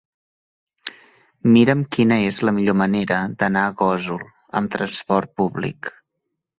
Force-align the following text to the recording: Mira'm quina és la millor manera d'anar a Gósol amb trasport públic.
Mira'm 1.57 1.83
quina 1.97 2.19
és 2.31 2.41
la 2.51 2.55
millor 2.57 2.79
manera 2.81 3.21
d'anar 3.45 3.69
a 3.69 3.77
Gósol 3.85 4.27
amb 4.61 4.77
trasport 4.81 5.37
públic. 5.41 5.97